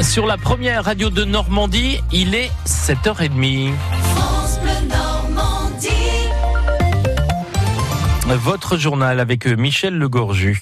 Sur 0.00 0.26
la 0.26 0.36
première 0.36 0.84
radio 0.84 1.08
de 1.10 1.24
Normandie, 1.24 2.00
il 2.12 2.34
est 2.34 2.50
7h30. 2.66 3.72
Votre 8.28 8.76
journal 8.76 9.20
avec 9.20 9.46
Michel 9.46 9.96
Legorju. 9.96 10.60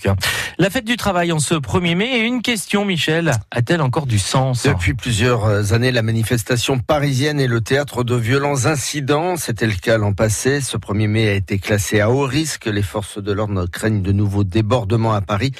La 0.58 0.70
fête 0.70 0.84
du 0.84 0.96
travail 0.96 1.32
en 1.32 1.40
ce 1.40 1.54
1er 1.54 1.96
mai 1.96 2.18
et 2.18 2.20
une 2.20 2.42
question, 2.42 2.84
Michel, 2.84 3.32
a-t-elle 3.50 3.80
encore 3.80 4.06
du 4.06 4.20
sens 4.20 4.64
Depuis 4.64 4.94
plusieurs 4.94 5.72
années, 5.72 5.90
la 5.90 6.02
manifestation 6.02 6.78
parisienne 6.78 7.40
est 7.40 7.48
le 7.48 7.60
théâtre 7.60 8.04
de 8.04 8.14
violents 8.14 8.66
incidents. 8.66 9.36
C'était 9.36 9.66
le 9.66 9.72
cas 9.72 9.98
l'an 9.98 10.12
passé. 10.12 10.60
Ce 10.60 10.76
1er 10.76 11.08
mai 11.08 11.28
a 11.28 11.32
été 11.32 11.58
classé 11.58 12.00
à 12.00 12.10
haut 12.10 12.26
risque. 12.26 12.66
Les 12.66 12.82
forces 12.82 13.18
de 13.18 13.32
l'ordre 13.32 13.66
craignent 13.66 14.02
de 14.02 14.12
nouveaux 14.12 14.44
débordements 14.44 15.14
à 15.14 15.20
Paris. 15.22 15.52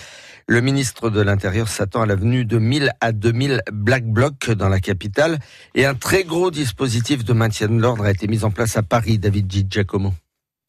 Le 0.47 0.61
ministre 0.61 1.09
de 1.09 1.23
l'Intérieur 1.23 1.69
s'attend 1.69 2.03
à 2.03 2.07
la 2.07 2.17
venue 2.17 2.45
de 2.45 2.59
1000 2.59 2.93
à 3.01 3.13
2000 3.13 3.63
Black 3.73 4.05
Blocs 4.05 4.51
dans 4.51 4.69
la 4.69 4.79
capitale 4.79 5.39
et 5.75 5.87
un 5.87 5.95
très 5.95 6.25
gros 6.25 6.51
dispositif 6.51 7.25
de 7.25 7.33
maintien 7.33 7.69
de 7.69 7.81
l'ordre 7.81 8.05
a 8.05 8.11
été 8.11 8.27
mis 8.27 8.45
en 8.45 8.51
place 8.51 8.77
à 8.77 8.83
Paris, 8.83 9.19
David. 9.19 9.51
Giacomo. 9.71 10.13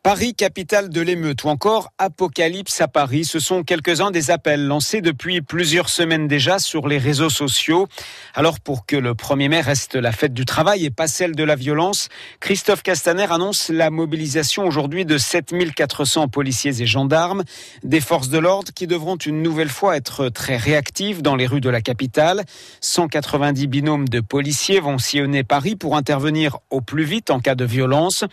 Paris, 0.06 0.36
capitale 0.36 0.90
de 0.90 1.02
l'émeute, 1.02 1.46
ou 1.46 1.50
encore 1.50 1.92
Apocalypse 1.98 2.80
à 2.80 2.88
Paris, 2.88 3.26
ce 3.26 3.40
sont 3.40 3.64
quelques-uns 3.64 4.12
des 4.12 4.30
appels 4.30 4.64
lancés 4.64 5.02
depuis 5.02 5.42
plusieurs 5.42 5.90
semaines 5.90 6.28
déjà 6.28 6.60
sur 6.60 6.88
les 6.88 7.00
réseaux 7.00 7.32
sociaux. 7.32 7.88
Alors 8.36 8.60
pour 8.60 8.86
que 8.86 8.96
le 8.96 9.16
1er 9.16 9.50
mai 9.50 9.62
reste 9.62 9.96
la 9.96 10.12
fête 10.12 10.36
du 10.36 10.46
travail 10.46 10.86
et 10.86 10.92
pas 10.92 11.08
celle 11.08 11.36
de 11.36 11.44
la 11.44 11.56
violence, 11.56 12.10
Christophe 12.40 12.84
Castaner 12.84 13.26
annonce 13.32 13.70
la 13.70 13.90
mobilisation 13.90 14.68
aujourd'hui 14.68 15.06
de 15.06 15.18
7400 15.18 16.28
policiers 16.28 16.84
et 16.84 16.86
gendarmes, 16.86 17.44
des 17.84 18.00
forces 18.00 18.30
de 18.30 18.38
l'ordre 18.38 18.72
qui 18.76 18.86
devront 18.86 19.16
une 19.16 19.42
nouvelle 19.42 19.70
fois 19.70 19.98
être 19.98 20.30
très 20.30 20.58
réactives 20.58 21.24
dans 21.24 21.36
les 21.36 21.48
rues 21.48 21.62
de 21.62 21.70
la 21.72 21.82
capitale. 21.82 22.44
190 22.80 23.66
binômes 23.66 24.08
de 24.08 24.20
policiers 24.20 24.80
vont 24.80 25.00
sillonner 25.00 25.44
Paris 25.44 25.76
pour 25.76 25.98
intervenir 25.98 26.60
au 26.70 26.82
plus 26.82 27.06
vite 27.06 27.32
en 27.32 27.40
cas 27.40 27.56
de 27.56 27.66
violence. 27.66 28.24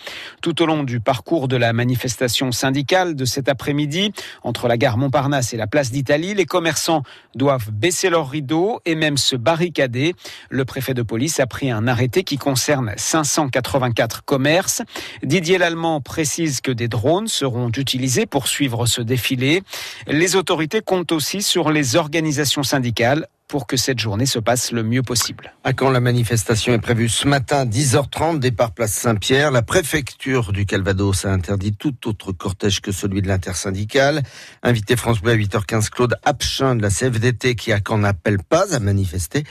Tout 0.43 0.61
au 0.63 0.67
long 0.67 0.83
du 0.83 1.01
parcours 1.01 1.49
de 1.49 1.62
la 1.63 1.73
manifestation 1.73 2.51
syndicale 2.51 3.15
de 3.15 3.25
cet 3.25 3.49
après-midi 3.49 4.13
entre 4.43 4.67
la 4.67 4.77
gare 4.77 4.99
Montparnasse 4.99 5.55
et 5.55 5.57
la 5.57 5.69
place 5.69 5.93
d'Italie. 5.93 6.35
Les 6.35 6.45
commerçants 6.45 7.05
doivent 7.37 7.71
baisser 7.71 8.11
leurs 8.11 8.29
rideaux 8.29 8.81
et 8.85 8.97
même 8.97 9.17
se 9.17 9.37
barricader. 9.37 10.15
Le 10.51 10.65
préfet 10.65 10.93
de 10.93 11.03
police 11.03 11.39
a 11.39 11.47
pris 11.47 11.71
un 11.71 11.87
arrêté 11.87 12.25
qui 12.25 12.37
concerne 12.37 12.93
584 12.97 14.25
commerces. 14.25 14.83
Didier 15.23 15.59
Lallemand 15.59 16.01
précise 16.01 16.61
que 16.61 16.73
des 16.73 16.89
drones 16.89 17.29
seront 17.29 17.71
utilisés 17.71 18.27
pour 18.27 18.49
suivre 18.49 18.87
ce 18.87 19.01
défilé. 19.01 19.63
Les 20.09 20.35
autorités 20.35 20.81
comptent 20.81 21.13
aussi 21.13 21.43
sur 21.43 21.71
les 21.71 21.95
organisations 21.95 22.65
syndicales 22.65 23.29
pour 23.53 23.67
que 23.67 23.77
cette 23.77 23.99
journée 23.99 24.25
se 24.25 24.39
passe 24.39 24.73
le 24.73 24.83
mieux 24.83 25.03
possible. 25.03 25.53
À 25.63 25.75
quand 25.75 25.91
la 25.91 26.01
manifestation 26.01 26.73
est 26.73 26.79
prévue 26.79 27.11
ce 27.11 27.29
matin, 27.29 27.67
10h30, 27.67 28.39
départ 28.39 28.71
place 28.71 28.95
Saint-Pierre. 28.95 29.51
La 29.51 29.61
préfecture 29.61 30.53
du 30.53 30.65
Calvados 30.65 31.27
a 31.27 31.31
interdit 31.31 31.75
tout 31.75 32.09
autre 32.09 32.33
cortège 32.33 32.81
que 32.81 32.93
celui 32.93 33.21
de 33.21 33.29
l'intersyndicale. 33.29 34.23
Invité 34.63 34.97
France 34.97 35.21
Bleu 35.21 35.33
à 35.33 35.37
8h15, 35.37 35.91
Claude 35.91 36.17
Apchin 36.25 36.77
de 36.77 36.81
la 36.81 36.89
CFDT 36.89 37.55
qui 37.55 37.73
a 37.73 37.81
qu'en 37.81 37.99
n'appelle 37.99 38.39
pas 38.43 38.75
à 38.75 38.79
manifester. 38.79 39.45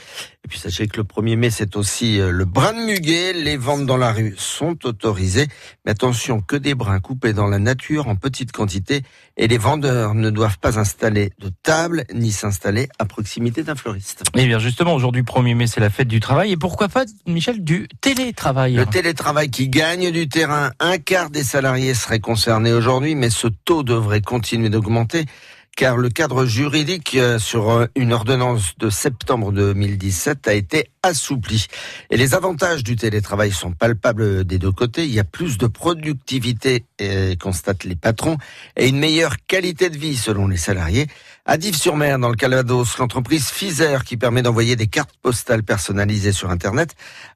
Et 0.44 0.48
puis 0.48 0.58
sachez 0.58 0.88
que 0.88 0.96
le 0.96 1.04
1er 1.04 1.36
mai, 1.36 1.50
c'est 1.50 1.76
aussi 1.76 2.18
euh, 2.18 2.32
le 2.32 2.44
brin 2.44 2.72
de 2.72 2.84
muguet. 2.84 3.32
Les 3.32 3.56
ventes 3.56 3.86
dans 3.86 3.96
la 3.96 4.12
rue 4.12 4.34
sont 4.36 4.76
autorisées. 4.84 5.46
Mais 5.84 5.92
attention, 5.92 6.40
que 6.40 6.56
des 6.56 6.74
brins 6.74 6.98
coupés 6.98 7.32
dans 7.32 7.46
la 7.46 7.60
nature 7.60 8.08
en 8.08 8.16
petite 8.16 8.50
quantité. 8.50 9.02
Et 9.36 9.46
les 9.46 9.56
vendeurs 9.56 10.14
ne 10.14 10.30
doivent 10.30 10.58
pas 10.58 10.80
installer 10.80 11.30
de 11.38 11.48
table 11.62 12.04
ni 12.12 12.32
s'installer 12.32 12.88
à 12.98 13.04
proximité 13.04 13.62
d'un 13.62 13.76
fleuriste. 13.76 14.24
Eh 14.34 14.46
bien 14.46 14.58
justement, 14.58 14.94
aujourd'hui 14.94 15.22
1er 15.22 15.54
mai, 15.54 15.66
c'est 15.68 15.80
la 15.80 15.90
fête 15.90 16.08
du 16.08 16.18
travail. 16.18 16.50
Et 16.50 16.56
pourquoi 16.56 16.88
pas, 16.88 17.04
Michel, 17.28 17.62
du 17.62 17.86
télétravail 18.00 18.74
Le 18.74 18.86
télétravail 18.86 19.48
qui 19.48 19.68
gagne 19.68 20.10
du 20.10 20.28
terrain. 20.28 20.72
Un 20.80 20.98
quart 20.98 21.30
des 21.30 21.44
salariés 21.44 21.94
seraient 21.94 22.20
concernés 22.20 22.72
aujourd'hui, 22.72 23.14
mais 23.14 23.30
ce 23.30 23.46
taux 23.46 23.84
devrait 23.84 24.22
continuer 24.22 24.70
d'augmenter 24.70 25.26
car 25.76 25.96
le 25.96 26.10
cadre 26.10 26.44
juridique 26.44 27.14
euh, 27.16 27.38
sur 27.38 27.70
euh, 27.70 27.86
une 27.96 28.12
ordonnance 28.12 28.74
de 28.78 28.90
septembre 28.90 29.52
2017 29.52 30.46
a 30.46 30.54
été 30.54 30.90
assoupli. 31.02 31.66
Et 32.10 32.16
les 32.16 32.34
avantages 32.34 32.84
du 32.84 32.96
télétravail 32.96 33.52
sont 33.52 33.72
palpables 33.72 34.44
des 34.44 34.58
deux 34.58 34.72
côtés. 34.72 35.04
Il 35.04 35.12
y 35.12 35.20
a 35.20 35.24
plus 35.24 35.58
de 35.58 35.66
productivité, 35.66 36.84
euh, 37.00 37.34
constatent 37.36 37.84
les 37.84 37.96
patrons, 37.96 38.36
et 38.76 38.88
une 38.88 38.98
meilleure 38.98 39.36
qualité 39.46 39.88
de 39.88 39.96
vie 39.96 40.16
selon 40.16 40.46
les 40.46 40.56
salariés. 40.56 41.06
À 41.46 41.56
Dives-sur-Mer, 41.56 42.18
dans 42.18 42.28
le 42.28 42.36
Calvados, 42.36 42.98
l'entreprise 42.98 43.48
Fizer, 43.48 44.04
qui 44.04 44.16
permet 44.16 44.42
d'envoyer 44.42 44.76
des 44.76 44.86
cartes 44.86 45.16
postales 45.22 45.64
personnalisées 45.64 46.32
sur 46.32 46.50
Internet, 46.50 46.94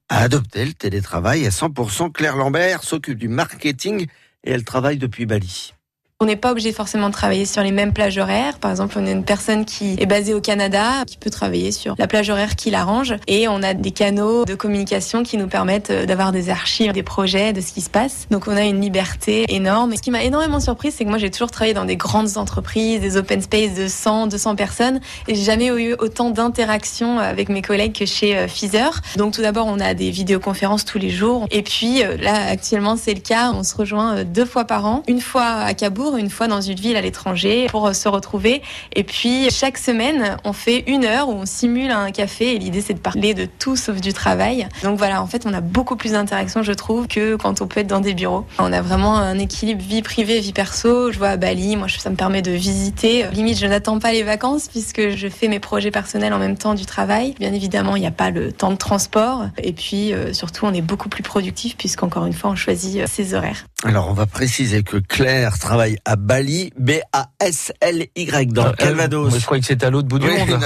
a 0.08 0.20
adopté 0.20 0.64
le 0.64 0.74
télétravail 0.74 1.47
à 1.47 1.50
100%. 1.50 2.12
Claire 2.12 2.36
Lambert 2.36 2.84
s'occupe 2.84 3.18
du 3.18 3.28
marketing 3.28 4.06
et 4.44 4.50
elle 4.53 4.64
travaille 4.64 4.98
depuis 4.98 5.26
Bali. 5.26 5.75
On 6.19 6.25
n'est 6.25 6.37
pas 6.37 6.53
obligé 6.53 6.72
forcément 6.72 7.09
de 7.09 7.12
travailler 7.12 7.44
sur 7.44 7.62
les 7.62 7.72
mêmes 7.72 7.93
plages 7.93 8.16
horaires. 8.16 8.59
Par 8.59 8.71
exemple, 8.71 8.97
on 8.99 9.06
a 9.06 9.10
une 9.10 9.22
personne 9.22 9.66
qui 9.66 9.97
est 9.99 10.06
basée 10.06 10.32
au 10.32 10.41
Canada, 10.41 11.04
qui 11.06 11.19
peut 11.19 11.28
travailler 11.28 11.72
sur 11.72 11.94
la 11.99 12.06
plage 12.06 12.31
horaire 12.31 12.56
qui 12.56 12.71
l'arrange. 12.71 13.15
Et 13.27 13.49
on 13.49 13.62
a 13.62 13.75
des 13.75 13.91
canaux 13.91 14.47
de 14.47 14.54
communication 14.54 15.25
qui 15.25 15.37
nous 15.37 15.47
permettent 15.47 15.91
euh, 15.91 16.06
d'avoir 16.06 16.32
des 16.32 16.49
archives, 16.49 16.93
des 16.93 17.03
projets, 17.03 17.53
de 17.53 17.60
ce 17.60 17.71
qui 17.71 17.82
se 17.82 17.91
passe. 17.91 18.28
Donc 18.31 18.49
on 18.49 18.56
a 18.56 18.65
une 18.65 18.81
liberté 18.81 19.44
énorme. 19.50 19.94
ce 19.94 20.00
qui 20.00 20.10
m'a 20.10 20.22
énormément 20.22 20.59
surprise, 20.59 20.94
c'est 20.97 21.04
que 21.04 21.10
moi 21.10 21.19
j'ai 21.19 21.31
toujours 21.31 21.50
travaillé 21.50 21.75
dans 21.75 21.84
des 21.84 21.99
grandes 21.99 22.38
entreprises, 22.38 23.03
des 23.03 23.19
open 23.19 23.43
space 23.43 23.75
de 23.75 23.87
100, 23.87 24.28
200 24.28 24.56
personnes. 24.56 25.00
Et 25.28 25.34
j'ai 25.34 25.44
jamais 25.44 25.66
eu 25.66 25.97
autant 25.98 26.31
d'interactions 26.31 27.19
avec 27.19 27.50
mes 27.50 27.60
collègues 27.60 27.93
que 27.93 28.06
chez 28.06 28.38
euh, 28.38 28.47
Pfizer. 28.47 29.03
Donc 29.16 29.34
tout 29.34 29.43
d'abord, 29.43 29.66
on 29.66 29.81
a 29.81 29.93
des 29.93 30.10
vidéoconférences 30.10 30.87
tous 30.87 30.98
les 30.98 31.10
jours. 31.10 31.47
Et 31.50 31.60
puis 31.60 32.03
euh, 32.03 32.16
là, 32.16 32.48
actuellement, 32.48 32.97
c'est 32.97 33.12
le 33.12 33.21
cas. 33.21 33.53
On 33.53 33.62
se 33.62 33.77
rejoint 33.77 34.25
deux 34.25 34.47
fois 34.47 34.65
par 34.65 34.87
an. 34.87 35.03
Une 35.09 35.21
fois 35.21 35.44
à 35.44 35.75
Une 36.16 36.30
fois 36.30 36.46
dans 36.46 36.60
une 36.60 36.78
ville 36.78 36.96
à 36.96 37.00
l'étranger 37.00 37.66
pour 37.70 37.86
euh, 37.88 37.92
se 37.92 38.08
retrouver. 38.08 38.62
Et 38.94 39.02
puis 39.02 39.50
chaque 39.50 39.76
semaine, 39.76 40.36
on 40.44 40.52
fait 40.52 40.84
une 40.86 41.04
heure 41.04 41.28
où 41.28 41.32
on 41.32 41.46
simule 41.46 41.90
un 41.90 42.10
café 42.12 42.54
et 42.54 42.58
l'idée 42.58 42.80
c'est 42.80 42.94
de 42.94 43.00
parler 43.00 43.34
de 43.34 43.46
tout 43.46 43.76
sauf 43.76 44.00
du 44.00 44.12
travail. 44.12 44.68
Donc 44.82 44.98
voilà, 44.98 45.22
en 45.22 45.26
fait, 45.26 45.44
on 45.46 45.52
a 45.52 45.60
beaucoup 45.60 45.96
plus 45.96 46.12
d'interactions, 46.12 46.62
je 46.62 46.72
trouve, 46.72 47.08
que 47.08 47.36
quand 47.36 47.60
on 47.60 47.66
peut 47.66 47.80
être 47.80 47.86
dans 47.86 48.00
des 48.00 48.14
bureaux. 48.14 48.46
On 48.58 48.72
a 48.72 48.82
vraiment 48.82 49.16
un 49.16 49.38
équilibre 49.38 49.82
vie 49.82 50.02
privée, 50.02 50.40
vie 50.40 50.52
perso. 50.52 51.10
Je 51.10 51.18
vois 51.18 51.30
à 51.30 51.36
Bali, 51.36 51.76
moi 51.76 51.88
ça 51.88 52.10
me 52.10 52.16
permet 52.16 52.42
de 52.42 52.52
visiter. 52.52 53.24
Limite, 53.32 53.58
je 53.58 53.66
n'attends 53.66 53.98
pas 53.98 54.12
les 54.12 54.22
vacances 54.22 54.68
puisque 54.68 55.10
je 55.10 55.28
fais 55.28 55.48
mes 55.48 55.60
projets 55.60 55.90
personnels 55.90 56.32
en 56.32 56.38
même 56.38 56.56
temps 56.56 56.74
du 56.74 56.86
travail. 56.86 57.34
Bien 57.38 57.52
évidemment, 57.52 57.96
il 57.96 58.00
n'y 58.00 58.06
a 58.06 58.12
pas 58.12 58.30
le 58.30 58.52
temps 58.52 58.70
de 58.70 58.76
transport. 58.76 59.46
Et 59.58 59.72
puis 59.72 60.12
euh, 60.12 60.32
surtout, 60.32 60.66
on 60.66 60.74
est 60.74 60.82
beaucoup 60.82 61.08
plus 61.08 61.22
productif 61.22 61.76
puisqu'encore 61.76 62.26
une 62.26 62.32
fois, 62.32 62.50
on 62.50 62.56
choisit 62.56 63.00
euh, 63.00 63.06
ses 63.08 63.34
horaires. 63.34 63.66
Alors, 63.84 64.09
on 64.09 64.14
va 64.14 64.25
préciser 64.25 64.82
que 64.82 64.97
Claire 64.97 65.59
travaille 65.59 65.98
à 66.06 66.16
Bali, 66.16 66.72
B-A-S-L-Y, 66.78 68.53
dans 68.53 68.64
le 68.64 68.70
ah, 68.70 68.75
Calvados. 68.76 69.38
je 69.38 69.44
croyais 69.44 69.60
que 69.60 69.66
c'était 69.66 69.84
à 69.84 69.91
l'autre 69.91 70.09
bout 70.09 70.19
du 70.19 70.26
monde. 70.26 70.59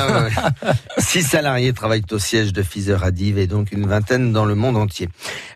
Six 0.99 1.25
salariés 1.25 1.73
travaillent 1.73 2.05
au 2.13 2.21
siège 2.21 2.53
de 2.53 2.63
Pfizer 2.63 3.03
à 3.03 3.09
et 3.09 3.47
donc 3.49 3.73
une 3.73 3.89
vingtaine 3.89 4.33
dans 4.33 4.45
le 4.45 4.55
monde 4.55 4.77
entier. 4.77 5.09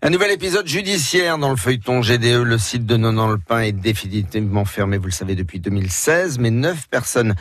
Un 0.02 0.10
nouvel 0.10 0.32
épisode 0.32 0.66
judiciaire 0.66 1.38
dans 1.38 1.50
le 1.50 1.56
feuilleton 1.56 2.00
GDE. 2.00 2.42
Le 2.42 2.58
site 2.58 2.86
de 2.86 2.96
Nonan-le-Pin 2.96 3.60
est 3.60 3.72
définitivement 3.72 4.64
fermé, 4.64 4.98
vous 4.98 5.06
le 5.06 5.12
savez, 5.12 5.36
depuis 5.36 5.60
2016, 5.60 6.40
mais 6.40 6.50
neuf 6.50 6.88
personnes 6.88 7.36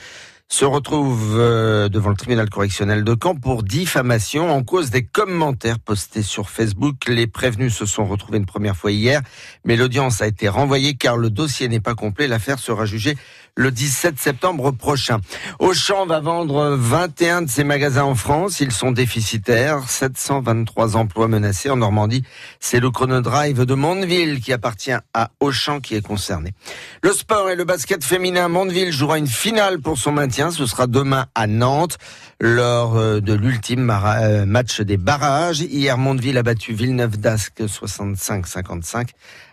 se 0.53 0.65
retrouve 0.65 1.39
euh, 1.39 1.89
devant 1.89 2.11
le 2.11 2.15
tribunal 2.15 2.47
correctionnel 2.47 3.03
de 3.03 3.17
Caen 3.19 3.33
pour 3.33 3.63
diffamation 3.63 4.51
en 4.51 4.61
cause 4.61 4.91
des 4.91 5.03
commentaires 5.03 5.79
postés 5.79 6.21
sur 6.21 6.51
Facebook. 6.51 7.07
Les 7.07 7.25
prévenus 7.25 7.75
se 7.75 7.87
sont 7.87 8.05
retrouvés 8.05 8.37
une 8.37 8.45
première 8.45 8.77
fois 8.77 8.91
hier, 8.91 9.23
mais 9.65 9.75
l'audience 9.75 10.21
a 10.21 10.27
été 10.27 10.47
renvoyée 10.47 10.93
car 10.93 11.17
le 11.17 11.31
dossier 11.31 11.69
n'est 11.69 11.79
pas 11.79 11.95
complet. 11.95 12.27
L'affaire 12.27 12.59
sera 12.59 12.85
jugée 12.85 13.17
le 13.55 13.71
17 13.71 14.19
septembre 14.19 14.71
prochain. 14.71 15.19
Auchan 15.59 16.05
va 16.05 16.19
vendre 16.19 16.75
21 16.77 17.43
de 17.43 17.49
ses 17.49 17.63
magasins 17.63 18.03
en 18.03 18.15
France. 18.15 18.59
Ils 18.59 18.71
sont 18.71 18.91
déficitaires. 18.91 19.89
723 19.89 20.95
emplois 20.97 21.27
menacés 21.27 21.69
en 21.69 21.77
Normandie. 21.77 22.23
C'est 22.59 22.79
le 22.79 22.89
chronodrive 22.89 23.65
de 23.65 23.73
Mondeville 23.73 24.39
qui 24.39 24.53
appartient 24.53 24.91
à 25.13 25.31
Auchan 25.39 25.81
qui 25.81 25.95
est 25.95 26.01
concerné. 26.01 26.53
Le 27.01 27.11
sport 27.11 27.49
et 27.49 27.55
le 27.55 27.63
basket 27.63 28.03
féminin. 28.03 28.47
Mondeville 28.47 28.91
jouera 28.91 29.17
une 29.17 29.27
finale 29.27 29.79
pour 29.79 29.97
son 29.97 30.11
maintien. 30.11 30.42
Ce 30.51 30.65
sera 30.65 30.87
demain 30.87 31.27
à 31.35 31.47
Nantes 31.47 31.97
lors 32.39 32.97
euh, 32.97 33.19
de 33.21 33.33
l'ultime 33.33 33.89
euh, 33.89 34.45
match 34.45 34.81
des 34.81 34.97
barrages. 34.97 35.61
Hier, 35.61 35.97
Mondeville 35.97 36.37
a 36.37 36.43
battu 36.43 36.73
Villeneuve 36.73 37.17
d'Ascq 37.17 37.61
65-55. 37.61 39.09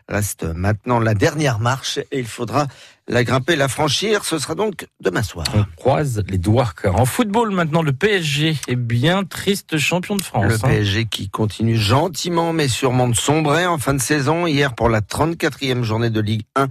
Reste 0.09 0.43
maintenant 0.43 0.99
la 0.99 1.15
dernière 1.15 1.61
marche 1.61 1.99
et 1.99 2.19
il 2.19 2.27
faudra 2.27 2.67
la 3.07 3.23
grimper, 3.23 3.55
la 3.55 3.69
franchir. 3.69 4.25
Ce 4.25 4.39
sera 4.39 4.57
donc 4.57 4.89
demain 5.01 5.23
soir. 5.23 5.47
On 5.55 5.65
croise 5.77 6.25
les 6.29 6.39
doigts. 6.39 6.73
En 6.85 7.05
football 7.05 7.53
maintenant, 7.53 7.83
le 7.83 7.93
PSG 7.93 8.57
est 8.67 8.77
bien 8.77 9.23
triste 9.23 9.79
champion 9.79 10.17
de 10.17 10.23
France. 10.23 10.47
Le 10.47 10.55
hein. 10.55 10.59
PSG 10.69 11.05
qui 11.07 11.29
continue 11.29 11.77
gentiment 11.77 12.53
mais 12.53 12.67
sûrement 12.67 13.07
de 13.07 13.15
sombrer 13.15 13.67
en 13.67 13.79
fin 13.79 13.95
de 13.95 14.01
saison. 14.01 14.49
Hier 14.49 14.75
pour 14.75 14.89
la 14.89 15.01
34e 15.01 15.83
journée 15.83 16.11
de 16.11 16.21
Ligue 16.21 16.43
1, 16.57 16.67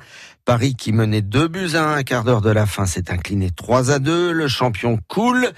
Paris 0.49 0.73
qui 0.73 0.93
menait 0.93 1.21
deux 1.21 1.47
buts 1.47 1.75
à 1.75 1.83
un, 1.83 1.97
un 1.97 2.01
quart 2.01 2.23
d'heure 2.23 2.41
de 2.41 2.49
la 2.49 2.65
fin 2.65 2.87
s'est 2.87 3.11
incliné 3.11 3.51
3 3.51 3.91
à 3.91 3.99
2. 3.99 4.31
Le 4.31 4.47
champion 4.47 4.97
coule. 5.07 5.51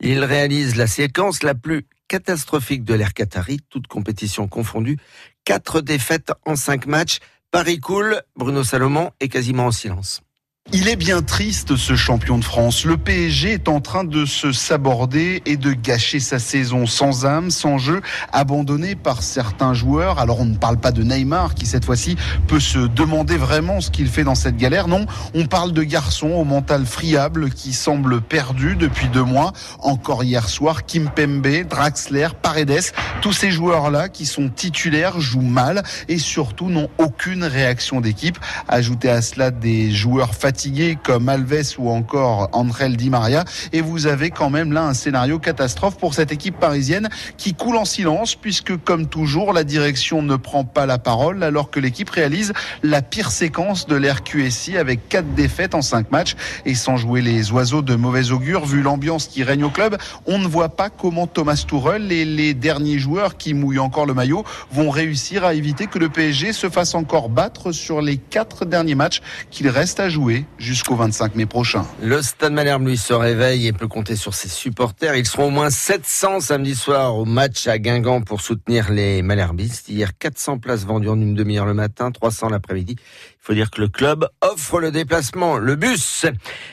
Il 0.00 0.24
réalise 0.24 0.76
la 0.76 0.86
séquence 0.86 1.42
la 1.42 1.54
plus 1.54 1.86
catastrophique 2.08 2.82
de 2.82 2.94
l'ère 2.94 3.12
Qatari, 3.12 3.60
toute 3.68 3.88
compétition 3.88 4.48
confondue. 4.48 4.96
Quatre 5.44 5.82
défaites 5.82 6.32
en 6.46 6.56
cinq 6.56 6.86
matchs. 6.86 7.18
Paris 7.50 7.78
coule, 7.78 8.22
Bruno 8.36 8.64
Salomon 8.64 9.10
est 9.20 9.28
quasiment 9.28 9.66
en 9.66 9.70
silence. 9.70 10.22
Il 10.70 10.86
est 10.86 10.96
bien 10.96 11.22
triste 11.22 11.76
ce 11.76 11.96
champion 11.96 12.36
de 12.36 12.44
France. 12.44 12.84
Le 12.84 12.98
PSG 12.98 13.52
est 13.52 13.68
en 13.68 13.80
train 13.80 14.04
de 14.04 14.26
se 14.26 14.52
saborder 14.52 15.42
et 15.46 15.56
de 15.56 15.72
gâcher 15.72 16.20
sa 16.20 16.38
saison 16.38 16.84
sans 16.84 17.24
âme, 17.24 17.50
sans 17.50 17.78
jeu, 17.78 18.02
abandonné 18.34 18.94
par 18.94 19.22
certains 19.22 19.72
joueurs. 19.72 20.18
Alors 20.18 20.40
on 20.40 20.44
ne 20.44 20.58
parle 20.58 20.76
pas 20.76 20.92
de 20.92 21.02
Neymar 21.02 21.54
qui 21.54 21.64
cette 21.64 21.86
fois-ci 21.86 22.16
peut 22.48 22.60
se 22.60 22.80
demander 22.80 23.38
vraiment 23.38 23.80
ce 23.80 23.90
qu'il 23.90 24.08
fait 24.08 24.24
dans 24.24 24.34
cette 24.34 24.58
galère. 24.58 24.88
Non, 24.88 25.06
on 25.32 25.46
parle 25.46 25.72
de 25.72 25.82
garçons 25.82 26.32
au 26.32 26.44
mental 26.44 26.84
friable 26.84 27.48
qui 27.48 27.72
semblent 27.72 28.20
perdus 28.20 28.76
depuis 28.76 29.08
deux 29.08 29.24
mois. 29.24 29.54
Encore 29.78 30.22
hier 30.22 30.50
soir, 30.50 30.84
Kim 30.84 31.08
Pembe, 31.08 31.66
Draxler, 31.66 32.28
Paredes, 32.42 32.92
tous 33.22 33.32
ces 33.32 33.50
joueurs-là 33.50 34.10
qui 34.10 34.26
sont 34.26 34.50
titulaires 34.50 35.18
jouent 35.18 35.40
mal 35.40 35.82
et 36.08 36.18
surtout 36.18 36.68
n'ont 36.68 36.90
aucune 36.98 37.44
réaction 37.44 38.02
d'équipe. 38.02 38.36
Ajoutez 38.68 39.08
à 39.08 39.22
cela 39.22 39.50
des 39.50 39.90
joueurs 39.90 40.34
fatigués 40.34 40.57
comme 41.04 41.28
Alves 41.28 41.76
ou 41.78 41.88
encore 41.88 42.48
André 42.52 42.88
Di 42.88 43.10
Maria. 43.10 43.44
Et 43.72 43.80
vous 43.80 44.06
avez 44.06 44.30
quand 44.30 44.50
même 44.50 44.72
là 44.72 44.84
un 44.84 44.94
scénario 44.94 45.38
catastrophe 45.38 45.96
pour 45.96 46.14
cette 46.14 46.32
équipe 46.32 46.58
parisienne 46.58 47.08
qui 47.36 47.54
coule 47.54 47.76
en 47.76 47.84
silence 47.84 48.34
puisque 48.34 48.76
comme 48.82 49.06
toujours 49.06 49.52
la 49.52 49.62
direction 49.62 50.20
ne 50.20 50.34
prend 50.34 50.64
pas 50.64 50.84
la 50.84 50.98
parole 50.98 51.44
alors 51.44 51.70
que 51.70 51.78
l'équipe 51.78 52.10
réalise 52.10 52.52
la 52.82 53.02
pire 53.02 53.30
séquence 53.30 53.86
de 53.86 53.94
l'RQSI 53.94 54.76
avec 54.76 55.08
quatre 55.08 55.32
défaites 55.34 55.76
en 55.76 55.82
cinq 55.82 56.10
matchs 56.10 56.34
et 56.64 56.74
sans 56.74 56.96
jouer 56.96 57.22
les 57.22 57.52
oiseaux 57.52 57.82
de 57.82 57.94
mauvais 57.94 58.32
augure 58.32 58.64
vu 58.64 58.82
l'ambiance 58.82 59.28
qui 59.28 59.44
règne 59.44 59.64
au 59.64 59.70
club, 59.70 59.96
on 60.26 60.38
ne 60.38 60.48
voit 60.48 60.70
pas 60.70 60.90
comment 60.90 61.28
Thomas 61.28 61.64
Tuchel 61.66 62.10
et 62.10 62.24
les 62.24 62.54
derniers 62.54 62.98
joueurs 62.98 63.36
qui 63.36 63.54
mouillent 63.54 63.78
encore 63.78 64.06
le 64.06 64.14
maillot 64.14 64.44
vont 64.72 64.90
réussir 64.90 65.44
à 65.44 65.54
éviter 65.54 65.86
que 65.86 66.00
le 66.00 66.08
PSG 66.08 66.52
se 66.52 66.68
fasse 66.68 66.96
encore 66.96 67.28
battre 67.28 67.70
sur 67.70 68.02
les 68.02 68.16
quatre 68.16 68.64
derniers 68.64 68.96
matchs 68.96 69.20
qu'il 69.50 69.68
reste 69.68 70.00
à 70.00 70.08
jouer 70.08 70.46
jusqu'au 70.58 70.96
25 70.96 71.34
mai 71.34 71.46
prochain. 71.46 71.86
Le 72.02 72.22
Stade 72.22 72.52
Malherbe, 72.52 72.86
lui, 72.86 72.96
se 72.96 73.12
réveille 73.12 73.66
et 73.66 73.72
peut 73.72 73.88
compter 73.88 74.16
sur 74.16 74.34
ses 74.34 74.48
supporters. 74.48 75.14
Ils 75.16 75.26
seront 75.26 75.46
au 75.46 75.50
moins 75.50 75.70
700 75.70 76.40
samedi 76.40 76.74
soir 76.74 77.16
au 77.16 77.24
match 77.24 77.66
à 77.66 77.78
Guingamp 77.78 78.22
pour 78.22 78.40
soutenir 78.40 78.90
les 78.90 79.22
Malherbistes. 79.22 79.88
Hier, 79.88 80.16
400 80.18 80.58
places 80.58 80.84
vendues 80.84 81.08
en 81.08 81.20
une 81.20 81.34
demi-heure 81.34 81.66
le 81.66 81.74
matin, 81.74 82.10
300 82.10 82.48
l'après-midi. 82.48 82.96
Il 82.98 83.36
faut 83.40 83.54
dire 83.54 83.70
que 83.70 83.80
le 83.80 83.88
club 83.88 84.26
offre 84.40 84.80
le 84.80 84.90
déplacement, 84.90 85.58
le 85.58 85.76
bus. 85.76 86.26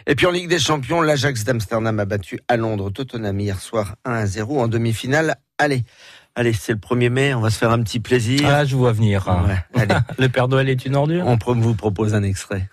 Et 0.08 0.16
puis 0.16 0.26
en 0.26 0.32
Ligue 0.32 0.50
des 0.50 0.60
Champions, 0.60 1.02
l'Ajax 1.02 1.44
d'Amsterdam 1.44 2.00
a 2.00 2.06
battu 2.06 2.40
à 2.48 2.58
Londres 2.58 2.90
Tottenham 2.90 3.40
hier 3.40 3.60
soir 3.60 3.96
1 4.06 4.12
à 4.12 4.26
0 4.26 4.62
en 4.62 4.68
demi-finale. 4.68 5.36
Allez. 5.58 5.84
Allez, 6.38 6.52
c'est 6.52 6.74
le 6.74 6.80
1er 6.80 7.10
mai, 7.10 7.34
on 7.34 7.40
va 7.40 7.50
se 7.50 7.58
faire 7.58 7.72
un 7.72 7.82
petit 7.82 8.02
plaisir. 8.02 8.42
Ah, 8.46 8.66
je 8.66 8.76
vois 8.76 8.92
venir. 8.92 9.26
allez. 9.74 9.96
le 10.20 10.28
Père 10.28 10.50
Noël 10.50 10.68
est 10.68 10.86
une 10.86 10.96
ordure 10.96 11.26
On 11.26 11.38
vous 11.54 11.76
propose 11.76 12.14
un 12.14 12.24
extrait. 12.24 12.68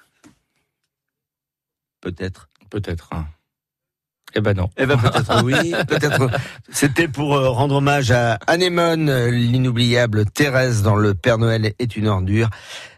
Peut-être. 2.02 2.48
Peut-être. 2.68 3.08
Hein. 3.12 3.26
Eh 4.34 4.40
ben 4.40 4.54
non. 4.54 4.70
Eh 4.76 4.86
ben 4.86 4.98
peut-être 4.98 5.44
oui, 5.44 5.72
peut-être. 5.88 6.30
C'était 6.70 7.08
pour 7.08 7.34
euh, 7.34 7.50
rendre 7.50 7.76
hommage 7.76 8.10
à 8.10 8.34
Anémone, 8.46 9.28
l'inoubliable 9.28 10.24
Thérèse 10.26 10.82
dans 10.82 10.96
Le 10.96 11.14
Père 11.14 11.38
Noël 11.38 11.74
est 11.78 11.96
une 11.96 12.08
ordure. 12.08 12.48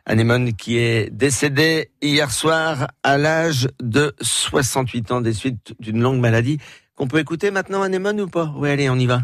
Anémone 0.07 0.55
qui 0.55 0.79
est 0.79 1.11
décédée 1.11 1.91
hier 2.03 2.31
soir 2.31 2.89
à 3.03 3.19
l'âge 3.19 3.69
de 3.83 4.15
68 4.21 5.13
ans 5.13 5.21
des 5.21 5.33
suites 5.33 5.75
d'une 5.81 6.01
longue 6.01 6.21
maladie. 6.21 6.59
Qu'on 6.95 7.09
peut 7.09 7.19
écouter 7.19 7.51
maintenant 7.51 7.83
Anémone 7.83 8.21
ou 8.21 8.29
pas? 8.29 8.53
Oui, 8.57 8.71
allez, 8.71 8.89
on 8.89 8.97
y 8.97 9.07
va. 9.07 9.23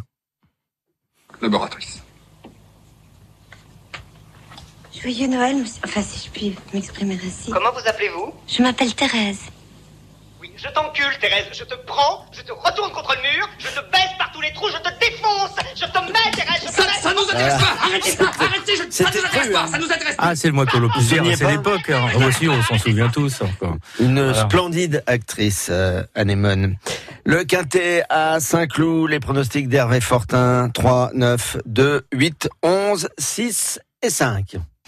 Laboratrice. 1.40 2.02
Joyeux 5.00 5.28
Noël, 5.28 5.64
enfin 5.84 6.02
si 6.02 6.26
je 6.26 6.30
puis 6.30 6.56
m'exprimer 6.74 7.18
ainsi. 7.24 7.50
Comment 7.50 7.72
vous 7.72 7.88
appelez-vous? 7.88 8.34
Je 8.46 8.62
m'appelle 8.62 8.94
Thérèse. 8.94 9.40
Je 10.56 10.68
t'encule, 10.68 11.18
Thérèse. 11.20 11.46
Je 11.52 11.64
te 11.64 11.74
prends, 11.86 12.24
je 12.32 12.42
te 12.42 12.52
retourne 12.52 12.90
contre 12.92 13.14
le 13.16 13.22
mur, 13.22 13.48
je 13.58 13.68
te 13.68 13.80
baisse 13.90 14.14
par 14.18 14.30
tous 14.32 14.40
les 14.40 14.52
trous, 14.52 14.68
je 14.68 14.78
te 14.78 14.98
défonce, 15.00 15.56
je 15.74 15.86
te 15.86 15.98
mets, 15.98 16.30
Thérèse. 16.34 16.62
Je 16.62 16.66
te 16.66 16.72
ça, 16.72 16.82
ça 17.00 17.14
nous 17.14 17.22
intéresse 17.22 17.58
pas. 17.58 17.76
Arrêtez, 17.82 18.16
arrêtez. 18.20 18.76
Je, 18.76 18.90
ça 18.90 19.04
nous 19.04 19.24
intéresse 19.24 19.52
pas. 19.52 19.66
Ça 19.66 19.78
nous 19.78 19.92
intéresse 19.92 20.16
pas. 20.16 20.22
Ah, 20.26 20.36
c'est 20.36 20.48
le 20.48 20.54
mois 20.54 20.66
qu'on 20.66 20.80
le 20.80 20.88
plus 20.88 21.02
c'est 21.02 21.50
l'époque. 21.50 21.90
Hein. 21.90 22.08
Moi 22.18 22.28
aussi, 22.28 22.48
on 22.48 22.62
s'en 22.62 22.78
souvient 22.78 23.08
tous. 23.08 23.42
Encore. 23.42 23.76
Une 23.98 24.34
splendide 24.34 25.02
actrice, 25.06 25.68
euh, 25.70 26.02
Anémone. 26.14 26.76
Le 27.24 27.44
quintet 27.44 28.02
à 28.08 28.40
Saint-Cloud, 28.40 29.10
les 29.10 29.20
pronostics 29.20 29.68
d'Hervé 29.68 30.00
Fortin, 30.00 30.70
3, 30.72 31.10
9, 31.14 31.58
2, 31.66 32.06
8, 32.12 32.48
11, 32.62 33.08
6 33.18 33.80
et 34.02 34.10
5. 34.10 34.56